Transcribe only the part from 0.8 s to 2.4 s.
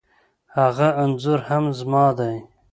انخورهم زما دی